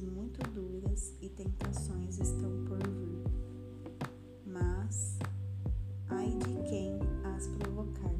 [0.00, 3.24] muito duras e tentações estão por vir.
[4.46, 5.18] Mas,
[6.08, 8.14] ai de quem as provocar,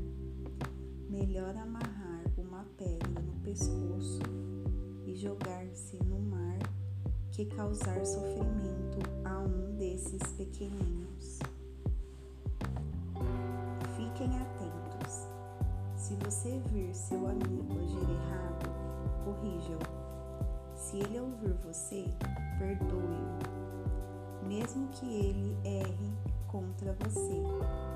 [1.09, 4.19] melhor amarrar uma pedra no pescoço
[5.07, 6.59] e jogar-se no mar
[7.31, 11.39] que causar sofrimento a um desses pequeninos.
[13.97, 15.29] Fiquem atentos.
[15.97, 18.69] Se você vir seu amigo agir errado,
[19.25, 20.12] corrija-o.
[20.93, 22.05] Se ele ouvir você,
[22.59, 24.47] perdoe-o.
[24.47, 26.13] Mesmo que ele erre
[26.47, 27.43] contra você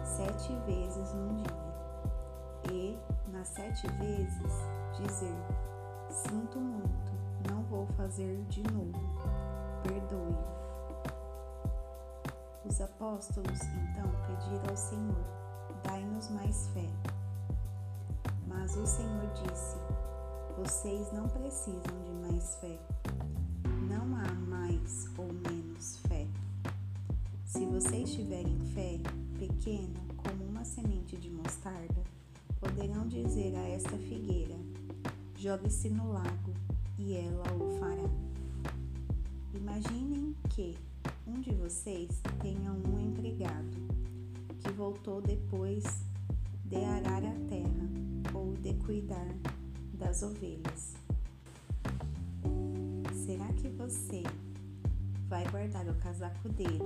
[0.02, 2.72] sete vezes num dia.
[2.72, 2.98] E,
[3.30, 4.50] nas sete vezes,
[4.94, 5.36] dizer:
[6.08, 7.12] Sinto muito,
[7.50, 8.98] não vou fazer de novo.
[9.82, 10.34] Perdoe.
[12.64, 15.26] Os apóstolos então pediram ao Senhor:
[15.82, 16.88] Dai-nos mais fé.
[18.46, 19.76] Mas o Senhor disse:
[20.56, 22.78] Vocês não precisam de mais fé.
[23.90, 26.26] Não há mais ou menos fé.
[27.44, 28.98] Se vocês tiverem fé
[29.38, 32.02] pequena como uma semente de mostarda,
[32.58, 34.56] poderão dizer a esta figueira:
[35.36, 36.54] Jogue-se no lago,
[36.98, 38.08] e ela o fará.
[39.54, 40.74] Imaginem que
[41.26, 43.76] um de vocês tenha um empregado
[44.60, 45.84] que voltou depois
[46.64, 47.90] de arar a terra
[48.32, 49.28] ou de cuidar
[49.96, 50.94] das ovelhas.
[53.24, 54.22] Será que você
[55.28, 56.78] vai guardar o casaco dele,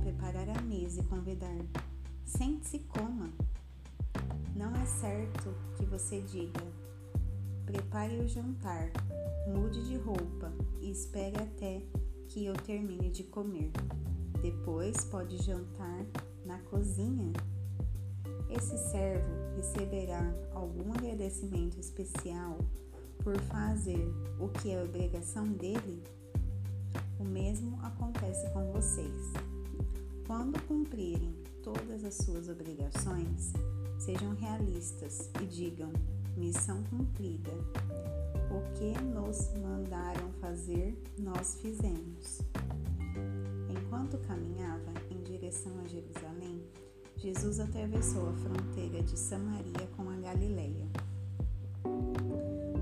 [0.00, 1.56] preparar a mesa e convidar?
[2.24, 3.30] Sente-se coma.
[4.54, 6.66] Não é certo que você diga:
[7.64, 8.90] prepare o jantar,
[9.46, 11.82] mude de roupa e espere até
[12.28, 13.70] que eu termine de comer.
[14.42, 16.04] Depois pode jantar
[16.44, 17.32] na cozinha.
[18.50, 20.22] Esse servo receberá
[20.54, 22.58] algum agradecimento especial
[23.24, 24.06] por fazer
[24.38, 26.02] o que é obrigação dele?
[27.18, 29.32] O mesmo acontece com vocês.
[30.26, 33.52] Quando cumprirem todas as suas obrigações,
[33.98, 35.90] sejam realistas e digam:
[36.36, 37.52] missão cumprida.
[38.50, 42.40] O que nos mandaram fazer, nós fizemos.
[43.68, 46.55] Enquanto caminhava em direção a Jerusalém,
[47.18, 50.86] Jesus atravessou a fronteira de Samaria com a Galileia.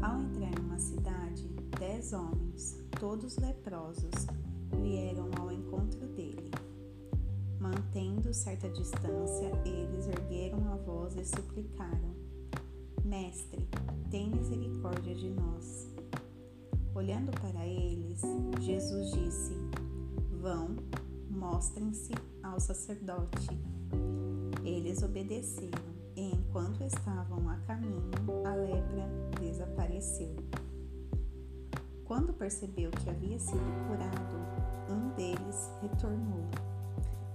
[0.03, 1.47] Ao entrar numa cidade,
[1.79, 4.11] dez homens, todos leprosos,
[4.83, 6.51] vieram ao encontro dele.
[7.61, 12.15] Mantendo certa distância, eles ergueram a voz e suplicaram:
[13.05, 13.69] Mestre,
[14.11, 15.89] tem misericórdia de nós.
[16.93, 18.21] Olhando para eles,
[18.61, 19.55] Jesus disse:
[20.41, 20.75] Vão,
[21.31, 22.13] mostrem-se
[22.43, 23.74] ao sacerdote.
[24.65, 25.85] Eles obedeceram,
[26.17, 28.11] e enquanto estavam a caminho,
[28.47, 29.07] a lepra
[29.39, 30.35] desapareceu.
[32.07, 34.37] Quando percebeu que havia sido curado,
[34.89, 36.49] um deles retornou,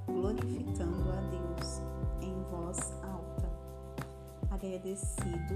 [0.07, 1.81] glorificando a Deus
[2.21, 3.47] em voz alta.
[4.49, 5.53] Agradecido,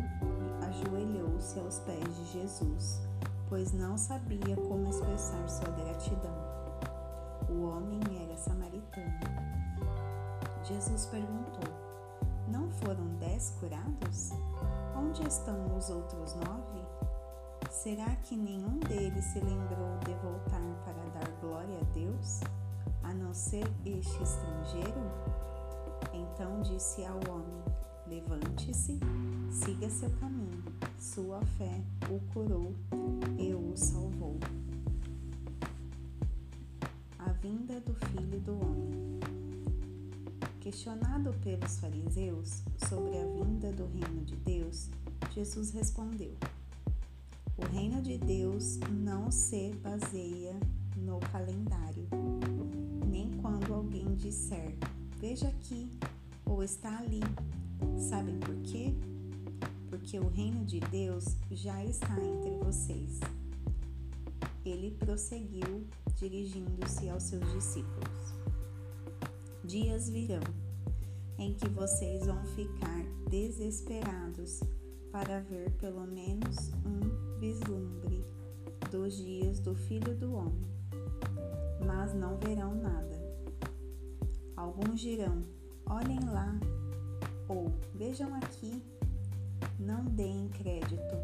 [0.67, 3.01] ajoelhou-se aos pés de Jesus,
[3.49, 6.37] pois não sabia como expressar sua gratidão.
[7.49, 9.62] O homem era samaritano.
[10.63, 11.73] Jesus perguntou:
[12.47, 14.31] Não foram dez curados?
[14.95, 16.81] Onde estão os outros nove?
[17.69, 22.41] Será que nenhum deles se lembrou de voltar para dar glória a Deus,
[23.03, 25.01] a não ser este estrangeiro?
[26.13, 27.63] Então disse ao homem:
[28.07, 28.99] Levante-se,
[29.51, 30.63] siga seu caminho.
[30.99, 32.73] Sua fé o curou
[33.37, 34.37] e o salvou
[37.43, 39.32] vinda do Filho do Homem.
[40.63, 44.89] Questionado pelos fariseus sobre a vinda do reino de Deus,
[45.33, 46.37] Jesus respondeu:
[47.57, 50.57] O reino de Deus não se baseia
[50.95, 52.07] no calendário,
[53.05, 54.73] nem quando alguém disser:
[55.19, 55.91] Veja aqui
[56.45, 57.19] ou está ali.
[57.97, 58.95] Sabem por quê?
[59.89, 63.19] Porque o reino de Deus já está entre vocês.
[64.63, 65.85] Ele prosseguiu
[66.15, 68.42] dirigindo-se aos seus discípulos.
[69.65, 70.41] Dias virão
[71.39, 74.59] em que vocês vão ficar desesperados
[75.09, 78.25] para ver pelo menos um vislumbre
[78.91, 80.67] dos dias do Filho do Homem,
[81.85, 83.17] mas não verão nada.
[84.57, 85.41] Alguns dirão:
[85.85, 86.59] olhem lá,
[87.47, 88.83] ou vejam aqui,
[89.79, 91.15] não deem crédito.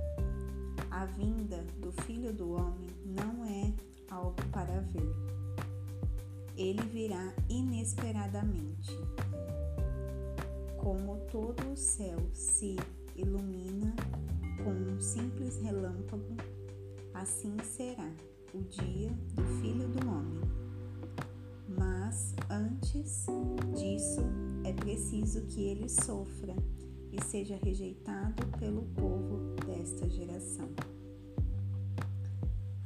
[0.89, 3.74] A vinda do Filho do Homem não é
[4.09, 5.38] algo para ver.
[6.59, 8.91] Ele virá inesperadamente.
[10.77, 12.75] Como todo o céu se
[13.15, 13.95] ilumina
[14.61, 16.35] com um simples relâmpago,
[17.13, 18.11] assim será
[18.53, 20.41] o dia do Filho do Homem.
[21.65, 23.25] Mas antes
[23.77, 24.19] disso,
[24.65, 26.53] é preciso que ele sofra
[27.09, 30.67] e seja rejeitado pelo povo desta geração.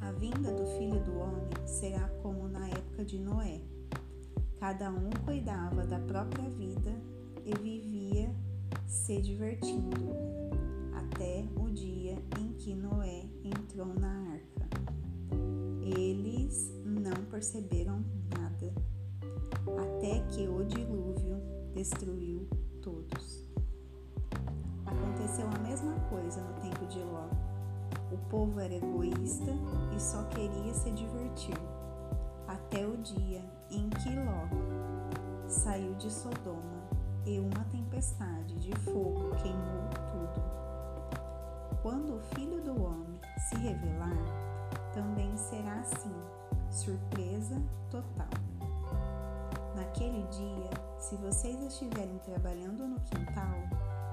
[0.07, 3.61] A vinda do Filho do Homem será como na época de Noé.
[4.59, 6.91] Cada um cuidava da própria vida
[7.45, 8.29] e vivia
[8.85, 10.13] se divertindo,
[10.93, 14.69] até o dia em que Noé entrou na arca.
[15.81, 18.03] Eles não perceberam
[18.37, 18.73] nada,
[19.81, 21.41] até que o dilúvio
[21.73, 22.47] destruiu
[22.81, 23.47] todos.
[24.85, 27.52] Aconteceu a mesma coisa no tempo de Ló.
[28.13, 29.51] O povo era egoísta
[29.91, 31.57] e só queria se divertir,
[32.47, 34.47] até o dia em que Ló
[35.47, 36.83] saiu de Sodoma
[37.25, 40.43] e uma tempestade de fogo queimou tudo.
[41.81, 43.19] Quando o filho do homem
[43.49, 46.13] se revelar, também será assim
[46.69, 48.29] surpresa total.
[49.75, 50.69] Naquele dia,
[50.99, 53.57] se vocês estiverem trabalhando no quintal,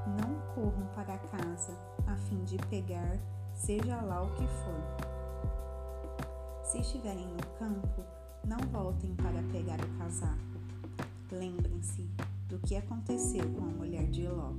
[0.06, 1.76] não corram para casa
[2.06, 3.18] a fim de pegar
[3.60, 4.80] seja lá o que for.
[6.64, 8.02] Se estiverem no campo,
[8.44, 10.38] não voltem para pegar o casaco.
[11.30, 12.08] Lembrem-se
[12.48, 14.52] do que aconteceu com a mulher de Ló.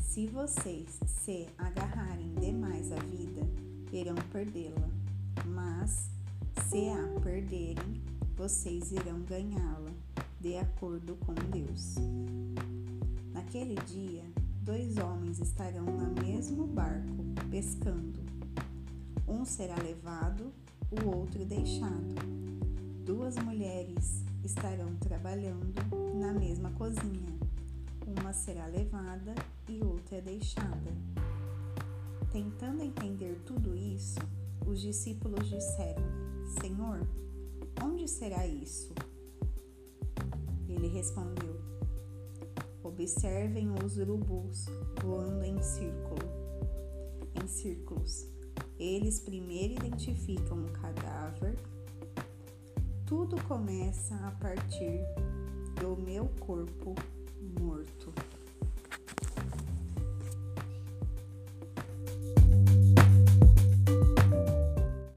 [0.00, 3.42] Se vocês se agarrarem demais à vida,
[3.92, 4.88] irão perdê-la,
[5.46, 6.10] mas
[6.68, 8.02] se a perderem,
[8.36, 9.90] vocês irão ganhá-la,
[10.40, 11.96] de acordo com Deus.
[13.32, 14.24] Naquele dia,
[14.68, 18.20] dois homens estarão no mesmo barco, pescando.
[19.26, 20.52] Um será levado,
[20.92, 22.14] o outro deixado.
[23.02, 25.72] Duas mulheres estarão trabalhando
[26.20, 27.34] na mesma cozinha.
[28.06, 29.34] Uma será levada
[29.66, 30.92] e outra deixada.
[32.30, 34.18] Tentando entender tudo isso,
[34.66, 36.04] os discípulos disseram:
[36.60, 37.08] Senhor,
[37.82, 38.92] onde será isso?
[40.68, 41.77] Ele respondeu:
[42.82, 44.66] Observem os urubus
[45.02, 46.22] voando em círculo,
[47.34, 48.28] em círculos.
[48.78, 51.56] Eles primeiro identificam o cadáver.
[53.04, 55.00] Tudo começa a partir
[55.80, 56.94] do meu corpo
[57.58, 57.97] morto.